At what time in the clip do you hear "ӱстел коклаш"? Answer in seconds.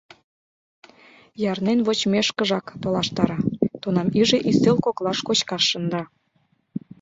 4.49-5.19